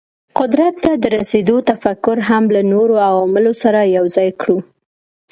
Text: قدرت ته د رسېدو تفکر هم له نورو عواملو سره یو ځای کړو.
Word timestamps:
قدرت 0.39 0.75
ته 0.83 0.91
د 0.97 1.05
رسېدو 1.15 1.55
تفکر 1.71 2.17
هم 2.29 2.43
له 2.55 2.61
نورو 2.73 2.95
عواملو 3.09 3.53
سره 3.63 3.79
یو 3.97 4.05
ځای 4.15 4.29
کړو. 4.41 4.57